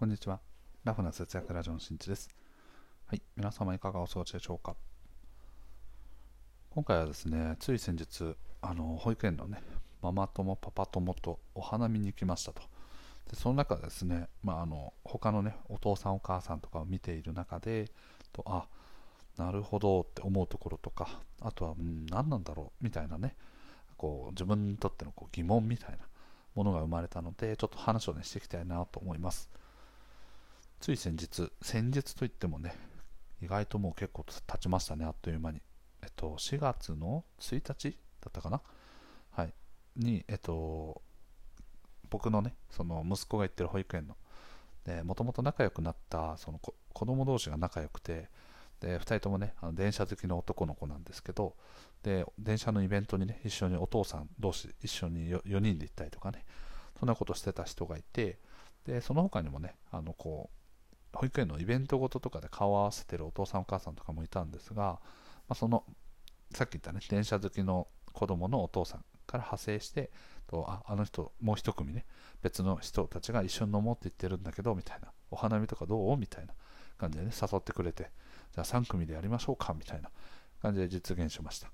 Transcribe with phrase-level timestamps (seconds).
[0.00, 0.40] こんにちは。
[0.82, 2.30] ラフな節約ラジオのしんちです。
[3.04, 3.20] はい。
[3.36, 4.74] 皆様いかがお過ごしでしょうか。
[6.70, 9.62] 今回はですね、つい先日、あの、保育園のね、
[10.00, 12.62] ママ友、パパ友とお花見に行きましたと。
[13.30, 17.90] で、その中ですね、まあ、あの、他のね、お父さんお母さんとかを見ている中で、
[18.32, 18.68] と、あ、
[19.36, 23.36] なるほどって思うところとか、あとは、うん、何なんだろうみたいなね、
[23.98, 25.98] こう、自分にとってのこう疑問みたいな
[26.54, 29.50] ものが生まれたので、ちょっと話をね、していきたいなと思います。
[30.80, 32.74] つい先日、先日といってもね、
[33.42, 35.60] 意外ともう結構経ちましたね、あっという間に。
[36.02, 38.62] えっと、4月の1日だったかな？
[39.30, 39.52] はい。
[39.96, 41.02] に、えっと、
[42.08, 44.16] 僕のね、その息子が行ってる保育園の、
[45.04, 48.30] もともと仲良くなったその子供同士が仲良くて、
[48.80, 51.54] で、2人ともね、あの電車好きの男の子なんですけど、
[52.02, 56.46] で、電車のイベントにね、一緒にお父さん同士、一緒に 4, 4人で行ったりとかね、
[56.98, 58.38] そんなことしてた人がいて、
[58.86, 60.59] で、その他にもね、あの、こう、
[61.12, 65.00] 保育園のイベントごととかで顔を合わせてるお父さんお母さんとかもいたんですが、ま
[65.50, 65.84] あ、その
[66.54, 70.10] さっき言ったね電車好きの子供のお父さんから派生して
[70.46, 72.04] とああの人もう一組ね
[72.42, 76.16] 別の人たちが一緒に飲もうって言ってるんだけどみたいなお花見とかどう？
[76.16, 76.54] みたいな
[76.98, 78.10] 感じでね誘ってくれて
[78.52, 80.10] じゃあ3組でやりましょうかみたいな
[80.60, 81.70] 感じで実現しました。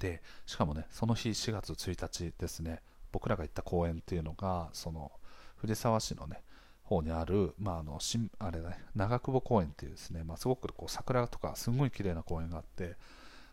[0.00, 5.12] でしかもねその日4月1日ですね僕らが行った公園っていうのがその
[5.56, 6.42] 藤沢市のね
[6.84, 12.96] 方にある、まあ、あの新あれね、長久保公園っていうですね、まあ、すごくこう桜とかすごい綺麗な公園があって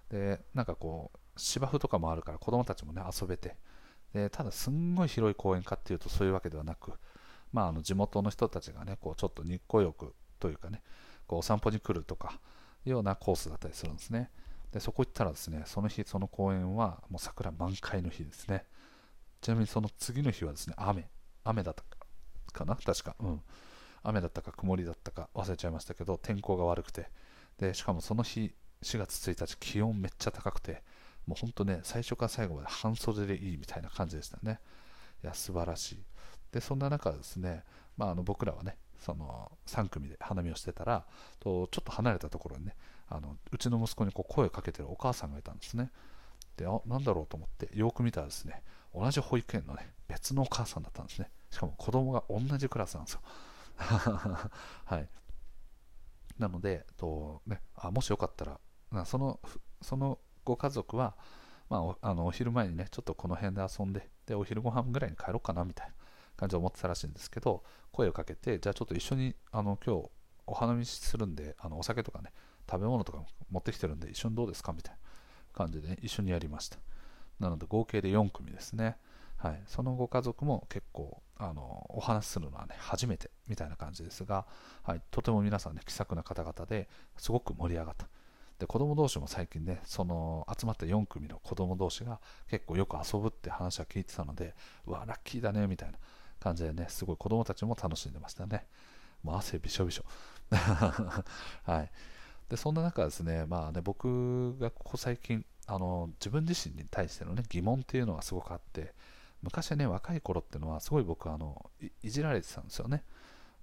[0.10, 3.56] でなんかこう芝生とかもあるから子供たちもね遊べて
[4.14, 6.92] でただすんごい広い公園かっていうとそういうわけではなく、
[7.54, 10.82] まあ、あの地元の人たちがねこうちょっと日光浴というかね
[11.26, 12.40] こうお散歩に来るとか
[12.84, 14.30] ようなコースだったりするんですね。
[14.74, 18.66] でそこ行ったらですねその日その公園はもう桜満開の日ですね。
[19.40, 21.10] ちなみにその次の日はですね雨
[21.44, 22.01] 雨だった。
[22.54, 22.76] かな？
[22.76, 23.16] 確か。
[23.20, 23.42] うん。
[24.04, 27.10] 雨だったか曇りだったか忘れちゃいましたけど、天候が悪くて。
[27.58, 30.84] で、しかもその日、4月1日、気温めっちゃ高くて、
[31.28, 34.60] もうほんとね、最初から最後まで半袖でいいみたいな感じでしたね。
[35.24, 36.04] いや、素晴らしい。
[36.52, 37.64] で、そんな中ですね、
[37.96, 41.06] まあ、あの僕らはね、その3組で花見をしてたら、
[41.40, 42.76] とちょっと離れたところにね、
[43.08, 45.92] あのうちの息子にこう声をかけてるお母さんがいたんですね。
[46.58, 48.64] で、あ、なんだろうと思って、よく見たらですね、
[48.96, 51.30] 同じ保育園のね、別のお母さんだったんですね。
[51.52, 53.22] しかも子供が同じクラスなんですよ。
[53.78, 55.10] はい。
[56.40, 59.40] なので、とね、あもしよかったら、その
[59.82, 61.16] そのご家族は、
[61.70, 65.94] まあ、おあのお昼前にね、ちょっとこの辺で遊んで、で、お昼ご飯ぐらいに帰ろうかなみたいな
[66.38, 70.10] 感じで思ってたらしいんですけど、声をかけて、じゃあちょっと一緒に、あの今日
[70.48, 72.32] お花見するんで、あのお酒とかね、
[72.70, 74.74] 食べ物とか持ってきてるんで、一緒にどうですか？
[74.74, 75.00] みたいな
[75.54, 76.78] 感じで、ね、一緒にやりました。
[77.40, 78.98] なので、合計で4組ですね。
[79.42, 84.46] はい、そのご家族も結構あのお話しするのはね初めてみたいな感じですが、
[84.84, 86.88] はい、とても皆さんね気さくな方々で
[87.18, 88.08] すごく盛り上がった。
[88.60, 94.54] で子供同士も最近ねその集まった4組の子供同士が結構よく遊ぶって話は聞いてたので
[94.86, 95.98] うわラッキーだねみたいな
[96.40, 98.68] 感じでねすごい子供たちも楽しんでましたね。
[99.24, 100.06] もう汗びしょびしょ。
[101.66, 101.92] はい。
[102.50, 108.94] でそんな中ですねまあね僕がここ最近あの自分自身に対してのね疑問っていうのがすごくあって
[109.42, 111.70] 昔はね、若い頃っていうのは、すごい僕あの
[112.04, 113.04] い、じられてたんですよね。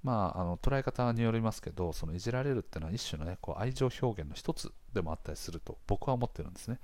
[0.03, 6.78] まあ、あの捉え方によりますけど、そのいじられるっていうのは一種の、ね、こう愛情表現の一つでもあったりすると僕は思ってるんですね。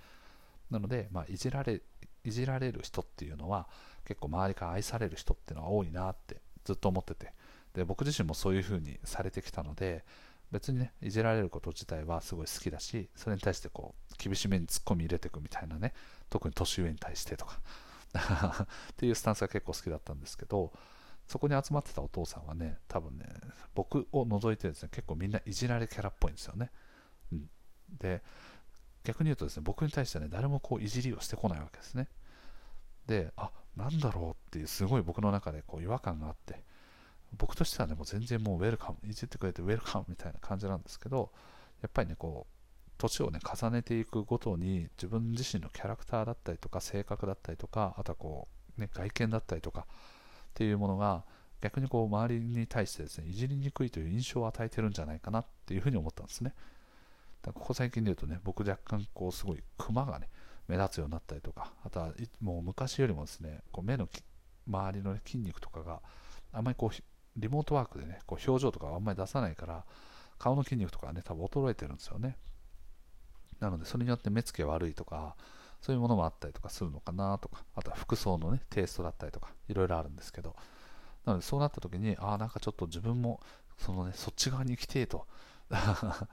[0.71, 1.81] なので、まあ、いじられ
[2.25, 3.69] いじられる人っていうのは
[4.05, 7.33] 結構周りから愛される人っていうのは多いなってずっと思ってて
[7.75, 10.05] で僕自身もそういう風にされてきたので
[10.51, 15.93] 別にねいじられること自体はすごい好きだしそれに対してこう厳しめに突っ込み入れていくみたいなね
[16.31, 17.61] 特に年上に対してとか
[18.93, 20.73] っていうスタンスが結構好きだったんですけど
[21.27, 23.27] そこに集まってたお父さんはね多分ね
[23.75, 26.71] 僕を除いてですね結構みんないじられキャラっぽいんですよね、
[27.33, 27.51] うん、
[27.99, 28.23] で
[29.05, 32.09] 逆に言うとですね僕に対してね誰もこういじりをしてこないわけですね。
[33.07, 36.65] であなんだろうっていうすごい僕の中でこう違和感があって
[37.37, 41.31] 僕としてはねもう全然もうウェルカムいじってくれてウェルカムみたいな感じなんですけど
[41.83, 42.54] やっぱりねこう
[43.05, 48.49] 年をね重ねていくごとに自分自身のキャラクターだったりとか性格だったりとかあとはこ
[48.79, 49.87] う、ね、外見だったりとかっ
[50.55, 51.25] ていうものが
[51.61, 56.53] 逆にこう周りに対してですねいじりにくいという印象を与えてるんじゃないかなっていうふうに思ったんですね。
[57.43, 60.29] だここ最近で言うとね僕若干こうすごいクマがね
[60.67, 64.09] 目立つようになったりとかあとはもう昔よりもですねこう目の
[64.67, 66.01] 周りの、ね、筋肉とかが
[66.53, 67.03] あんまりこう
[67.37, 69.85] リモートワークでねこう表情とかあんまり出さないから
[70.39, 72.37] 顔の筋肉とかね多分衰えてるんですよね。
[73.65, 75.37] なので、それによって目つきが悪いとか、
[75.81, 80.55] そういうものもあったりとかするのかなとか、あとは服装のね、テイストだったりとか、いろいろあるんですけど、
[81.25, 83.41] なのでそうなった時にああなんかちょっと自分も
[83.79, 85.27] そのねそっち側に行きてえと。
[85.71, 86.29] は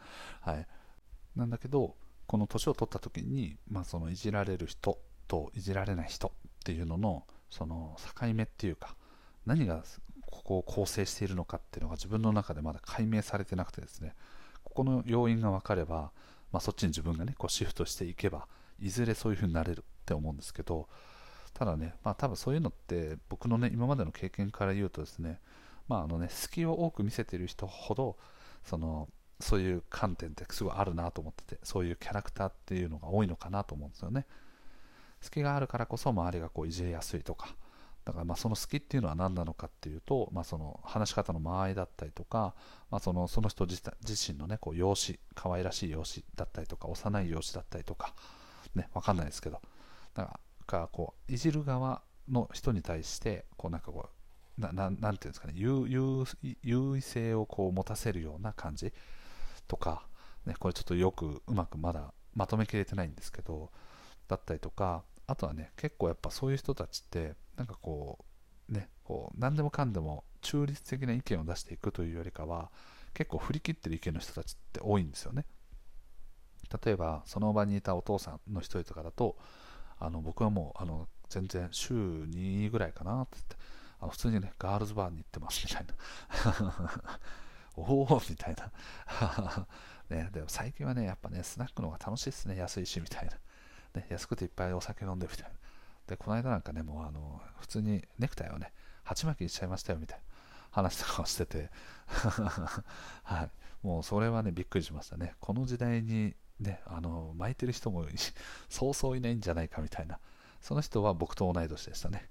[0.53, 0.67] い。
[1.35, 1.95] なんだけど
[2.27, 6.31] この年を取った時に、まあ、そのいじられる人といじられない人っ
[6.63, 8.95] ていうののその境目っていうか
[9.45, 9.83] 何が
[10.29, 14.15] ここを構成しているのかっていうのが自分の中でまだ解明されてなくてですね。
[14.63, 16.11] ここの要因が分かれば、
[16.51, 18.47] まあ、そっちに自分がねこうシフトしていけば
[18.79, 20.87] いずれそういう風になれるって思うんですけど
[21.53, 25.39] ただね、まあ、多分そういうのって僕のね今までの経験から言うとですね
[25.87, 28.17] まああのね隙を多く見せている人ほど
[28.63, 29.07] その
[29.39, 34.25] そういう観点ってすごいあるなと思っててそういうキャラクターっていうのが多いのかなと思うんですよね。
[35.19, 37.55] 隙があるからこそ周りがこういじりやすいとか
[38.05, 42.55] だからまあその好きっていうのは何なのかっていうと、まあ、その話し方の間合いだったりとか、
[42.89, 43.79] まあ、そのその人自
[44.33, 48.13] 身のねこう容姿可愛らしい容姿だったりとか幼い容姿だったりとか
[48.75, 49.61] ね分かんないですけど
[50.15, 55.85] だからこういじる側の人に対してこうなんかこうななんていうんですかね優
[56.63, 58.91] 優位性をこう持たせるような感じ
[59.67, 60.05] とか、
[60.45, 63.71] ね、これちょっとよくうまくまだまとめきれてないんですけど
[64.27, 68.25] だったりとかあとはね結構やっぱそういう人たちってなんかこ
[68.69, 72.71] うねこう何でもかんでも中立的な意見を出していくというよりかは
[73.13, 75.45] 結構振り切ってる意見の人たちって多いんですよね。
[76.85, 79.37] 例えばその場にいたお父さんの一人とかだと
[79.99, 83.55] あの僕はもうあの全然週2ぐらいかなってって
[83.99, 87.19] あの普通にねガールズバーに行ってますみたいな。
[87.75, 88.71] おおみたいな。
[90.09, 93.37] ね、でも最近はねやっぱねスナックの方が楽しいですね安いしみたいな。
[93.93, 95.60] ね、安くていっぱいお酒飲んでみたいな。
[96.11, 98.73] で、この間なんかね、もうあの、普通にネクタイをね、
[99.03, 100.23] 鉢巻きにしちゃいましたよみたいな
[100.71, 101.69] 話とかをしてて
[103.23, 103.49] はい。
[103.81, 105.35] もうそれはね、びっくりしましたね。
[105.39, 108.05] この時代にね、あの、巻いてる人も
[108.69, 110.19] そうそういないんじゃないかみたいな。
[110.59, 112.27] その人は僕と同い年でしたね。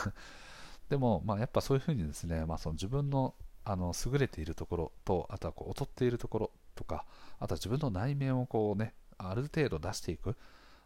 [0.90, 3.34] でも、まあ、やっぱそういうふうにですね、まあ、その自分の
[3.64, 7.06] あの優れているところと、あとはこう劣っているところとか、
[7.38, 10.36] あとは自分の内面をこうね、ある程度出していく。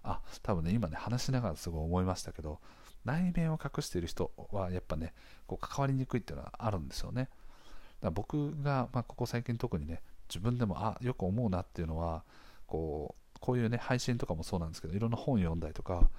[0.08, 2.60] あ、多分ね、今ね、話しながらすごい思いましたけど、
[3.04, 5.14] 内面を隠している人はやっぱね、
[5.46, 7.22] こう関わりにくいっていうのはあるんですよね。
[7.22, 7.30] だか
[8.02, 12.24] ら僕が、まあ、ここ最近特にね、自分でも、あ、よく思うなっていうのは、
[12.66, 16.10] こう、こういうね、配信とかもそうなんですけど、いろんな本読んだりとか、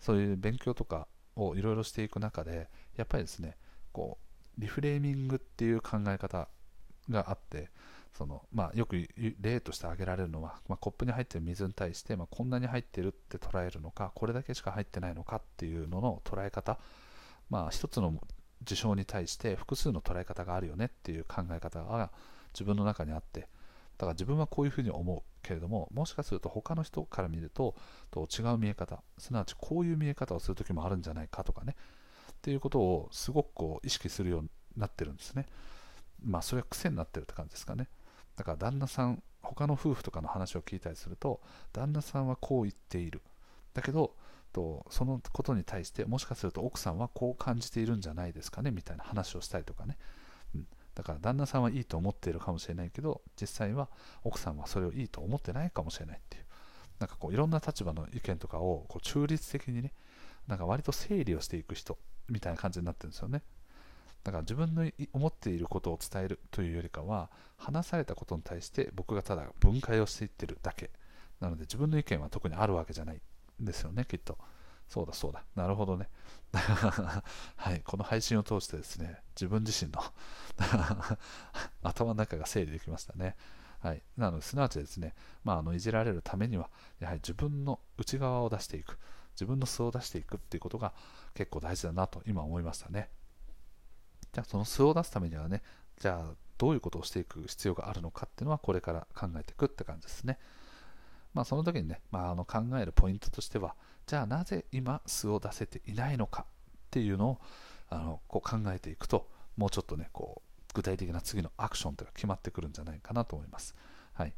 [0.00, 3.56] そういう勉強とかをいろいろしていく中で、やっぱりですね、
[3.92, 4.18] こ
[4.56, 6.48] う、リフレーミングっていう考え方
[7.10, 7.70] があって、
[8.16, 8.96] そのまあ、よく
[9.40, 16.78] 例として挙げられるのは、まあ、コップに入っている水に対して、まあ、こんなに入ってるって捉えるのかこれだけしか入ってないのかっていうのの捉え方、
[17.50, 18.14] まあ、一つの
[18.62, 22.10] 事象に対して複数の捉え方があるよねっていう考え方が
[22.54, 23.46] 自分の中にあってだ
[24.00, 27.74] から自分はこういうふうに思うけれどももしかすると他の人から見ると
[28.10, 31.76] と違う見え方すなわちこういう見え方をする時もあるんじゃないかとかね
[32.32, 35.46] っていうことをすごくこう意識するようになってるんですね。
[36.22, 37.88] まあそれは癖になってるって感じですかね。
[38.36, 41.40] だから旦那さん他の夫婦とかの話を聞いたりすると
[41.72, 43.22] 旦那さんはこう言っている。
[43.74, 44.14] だけど
[44.52, 49.98] とそのことに対してもしかすると奥さんはこう感じているんじゃないですかねみたいな話をしたりとかね、
[50.54, 53.88] うん、だから旦那さんはいいと思っているかもしれないけど実際は
[54.24, 56.44] 奥さんはそれをいいと思ってないかもしれないっていう。
[56.98, 59.92] なんかこういろんな立場の意見とかをこう中立的にね
[60.46, 61.98] なんか割と整理をしていく人
[62.30, 63.42] みたいな感じになってるんですよね。
[64.26, 70.90] だから自分の思っていることを伝えるというよりかは話されたことに対して僕がただ分解をしていってるだけ。
[71.38, 73.20] なので自分の意見は特にあるわけじゃない
[73.62, 74.36] んですよねきっと。
[74.88, 75.44] そうだそうだ。
[75.54, 76.08] なるほどね。
[76.52, 77.22] は
[77.72, 80.02] いこの配信を通してですね自分自身の
[81.84, 83.36] 頭の中が整理できましたね。
[83.78, 88.98] はい、なのですなわちですね、まあ、あのいじられるためにはやはり自分の内側を出していく。
[89.36, 90.94] 自分の素を出していくっていうことが
[91.34, 93.10] 結構大事だなと今思いましたね。
[94.36, 95.62] じゃあその素を出すためにはね、
[95.98, 100.38] じゃあどういうことをしていく必要があるのかっていうのはこれから考えていくって感じですね。
[101.32, 103.74] まあその時にね、まあ、あの考えるポイントとしては、
[104.06, 107.38] じゃあなぜ今素を出せていないのかっていうのを
[107.88, 109.26] あのこう考えていくと、
[109.56, 113.74] もうちょっとね、こう具体的な次のアクションというのが決まってくるんじゃないかなと思います。
[114.12, 114.34] はい。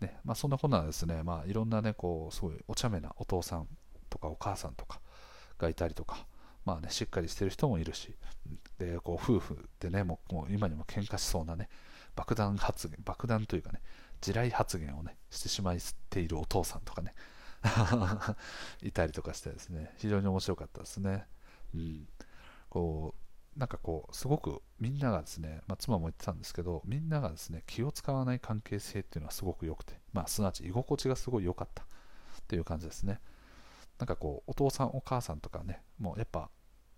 [0.00, 3.66] ね、まあそんなことはですね、まあいろんなね、こう、すごいお茶目なお父さん
[4.10, 5.00] とかお母さんとか
[5.58, 6.24] がいたりとか、
[6.64, 8.14] まあね、しっかりしてる人もいるし、
[8.78, 11.68] で、こう、夫婦でね、もうもう今にも喧嘩しそうなね、
[12.16, 13.80] 爆弾発言、爆弾というかね、
[14.20, 15.76] 地雷発言をね、してしまっ
[16.08, 17.14] ているお父さんとかね、
[18.82, 21.26] いたりとかしてですね、非常に面白かったですね。
[21.74, 22.08] うん。
[22.68, 23.14] こ
[23.56, 31.86] う、なんかこう、すごくみんながですね、まあ、妻も言ってたんですけど、みんながですね、気を使わない関係性っていうのはすごく良くて、まあ、すなわち居心地がすごい良かったっ
[32.48, 33.20] ていう感じですね。
[34.04, 36.50] なんかこうお父さんお母さんとかねもうやっぱ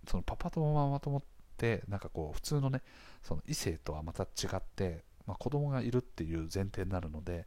[0.08, 1.22] そのパパとママ友っ
[1.58, 2.82] でなんかこう普通のね
[3.22, 7.46] その異性とはまた違って、まあ、子供がいるっていう前提になるので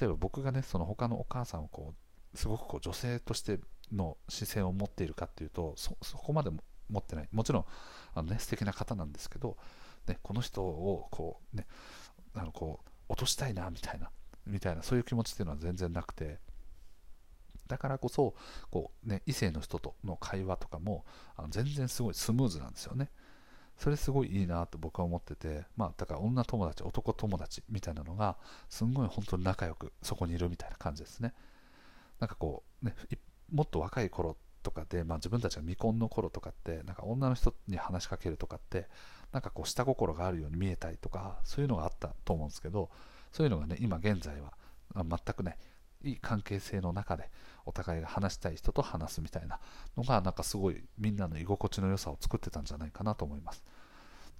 [0.00, 1.94] 例えば僕がねその他のお母さんをこ
[2.34, 3.58] うすごくこう女性として
[3.92, 6.50] の視線を持っているかっていうとそこまで
[6.90, 7.28] 持ってない。
[7.32, 7.64] もちろん
[8.14, 9.56] あの、ね、素敵な方なんですけど、
[10.06, 11.66] ね、この人をこう、ね、
[12.34, 14.10] あのこう落としたいなみたいな
[14.46, 16.38] みたいなそういう気持ちっていうのは全然なくて
[17.68, 18.34] だからこそ
[18.70, 21.04] こう、ね、異性の人との会話とかも
[21.36, 23.10] あの全然すごいスムーズなんですよね。
[23.76, 28.36] それすごいいいなと僕は思っててまあだから女友達男友達みたいなのが
[28.68, 31.32] すんごい本当に仲良くそこにいるみたいな感じですね。
[32.18, 32.94] なんかこうね
[33.52, 38.88] もっと若い頃とかで、まあ、自分たちが未婚の頃とかってなんか女の人に話しかけるとかって
[39.32, 42.90] なんかこう下心があるように見えたりとかそういうのがあったと思うんですけど
[43.32, 44.52] そういうのがね今現在は
[44.94, 45.56] 全くね
[46.02, 47.30] いい関係性の中で
[47.68, 49.60] お互いが話したい人と話すみたいな
[49.96, 53.64] のがなんかすごいみんなの居心地の良さを作ってたんじゃないかなと思います。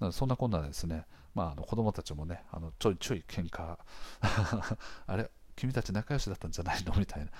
[0.01, 1.05] なのでそんなこんなですね、
[1.35, 3.79] まあ、あの子供たちもねあのちょいちょい喧嘩
[5.07, 6.95] あれ君たち仲良しだったんじゃないの？
[6.95, 7.31] みたいなっ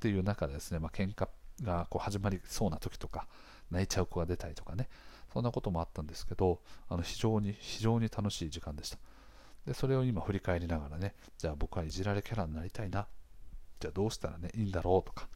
[0.00, 1.28] ていう中でですね、まあ、喧嘩
[1.62, 3.26] がこう始まりそうな時とか
[3.70, 4.88] 泣いちゃう子が出たりとかね
[5.32, 8.98] そんなこともあったんですけどあの非常に非常に楽しい時間でした。
[9.66, 13.06] でそれを今振り返りながらねじゃあ僕はいじられキャラになりたいな
[13.84, 15.28] じゃあどうしたらねいいんだろうとか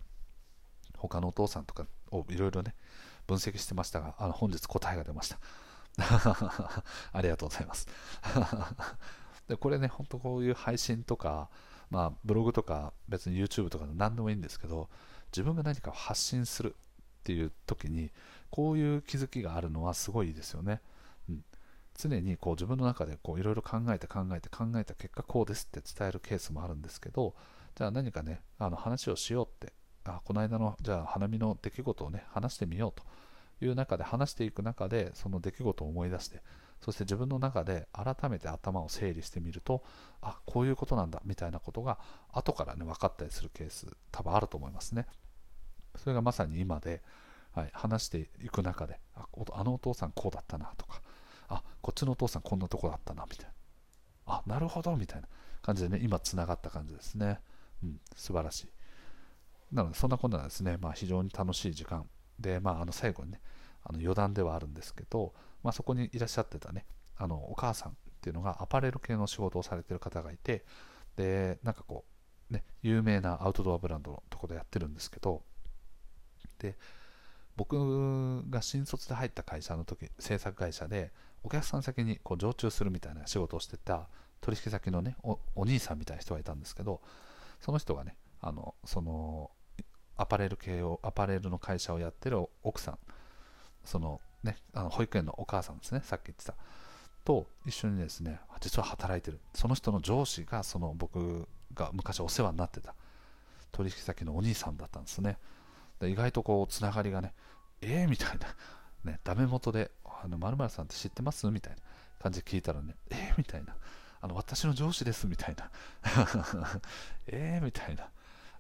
[0.97, 2.75] 他のお父さんとかをいろいろね
[3.27, 5.39] 分析してましたがあの本日答えが出ました。
[7.13, 7.87] ありがとうございます。
[9.49, 11.51] でこれね本当こういう配信とか
[11.91, 14.89] まあブログとか別に YouTube とかで何でもいいんですけど
[15.31, 18.11] 自分が何かを発信するっていう時に
[18.49, 20.81] こういう気づきがあるのはすごいいいですよね、
[21.29, 21.45] うん、
[21.95, 27.35] 常にこう自分の中でいろいろ考えて考えて考えた結果こうですって伝えるケースもあるんですけど
[27.79, 29.73] じゃあ何かねあの話をしようって。
[30.05, 33.05] あこの間のじゃあ花見の出来事をね話してみようと。
[33.61, 36.43] いう中で話していく中でその出来事を思い出して。
[36.81, 39.83] そして自分の中で改めて頭を整理してみると
[40.23, 41.99] あこういうことなんだみたいなことが
[42.33, 45.07] 後からね分かったりするケース多分あると思いますね。
[45.97, 47.03] それがまさに今で、
[47.53, 51.01] はい、話していく中でああのお父さんこうだったなとか
[51.49, 53.53] あこっちのお父さんこんなとこだったなみたいな。
[54.27, 55.29] あなるほどみたいな
[55.63, 57.41] 感じでね今つながった感じですね。
[57.83, 58.69] うん素晴らしい。
[59.73, 62.09] なのでそんなこんなですね、まあ、非常に楽しい時間。
[62.39, 63.41] で、まあ、あの最後にね
[63.83, 70.65] あの余談ではあるんですけど、まあ、そこにいらっしゃってたねあのお母さんっていうのがアパレル系の仕事をされてる方がいて
[71.17, 72.05] でなんかこ
[72.51, 75.43] うね有名なアウトドアブランドのとこでやってるんですけど
[76.59, 76.77] で
[77.57, 81.11] 僕が新卒で入った会社の時制作会社で
[81.43, 84.09] お客さん先にこう常駐するみたいな仕事をしてた
[84.41, 87.01] 取引先のねおお兄さんみたいな人がいたんですけど
[87.61, 89.51] その人がねあのその
[90.17, 92.99] アパレル系をアパレルの会社をやってる奥さん。
[93.85, 96.03] そのねあの保育園のお母さんですね。
[96.05, 96.55] さっき言ってた。
[97.25, 99.41] と一緒にですね実は働いてる。
[99.55, 102.95] その人の上司がその僕が昔お世話になってた。
[103.71, 105.39] 取引先のお兄さんだったんですね。
[106.01, 107.35] で意外とこうつながりがね
[107.81, 108.39] えー、みたい
[109.05, 111.47] な、ね、ダメ元であの〇〇さんって知ってます？
[111.51, 111.79] みたいな
[112.19, 113.77] 感じで聞いたらねえー、みたいな。
[114.21, 115.71] あの私の上司ですみたいな。
[117.29, 118.09] えーみたいな。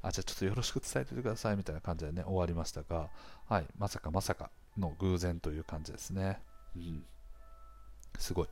[0.00, 3.08] あじゃあちょっとよろしく伝えててくださいみたいな感じでね終わりましたが、
[3.48, 6.40] はい、まさかまさかの偶然という感じですね。
[6.76, 7.04] うん、
[8.18, 8.48] すごい。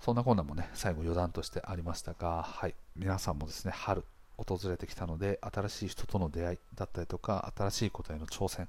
[0.00, 4.02] そんなこんなもね、最後余談としてありましたが、はい、皆さんもですね、春
[4.38, 8.66] 訪れてきたので、新しい人との出会いだったりとか、新しいことへの挑戦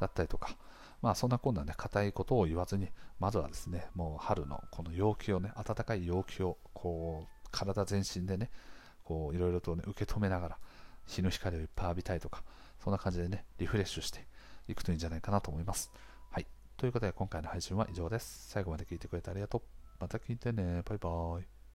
[0.00, 0.56] だったりとか、
[1.02, 8.50] まあそんなこんなね、硬いことを言わずに、まずはですね、もう春のこの陽気をね、暖かい陽気を、こう、体全身でね、
[9.04, 10.58] こう、いろいろとね、受け止めながら、
[11.06, 12.42] 日の光をいっぱい浴びたいとか、
[12.82, 14.26] そんな感じでね、リフレッシュして
[14.68, 15.90] いくといいんじゃないかなと思います。
[16.30, 16.46] はい。
[16.76, 18.48] ということで、今回の配信は以上です。
[18.50, 19.62] 最後まで聞いてくれてありがとう。
[20.00, 20.82] また聞いてね。
[20.84, 21.53] バイバーイ。